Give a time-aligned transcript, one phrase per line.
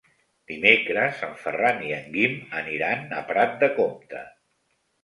[0.51, 4.27] Dimecres en Ferran i en Guim aniran a Prat de Comte.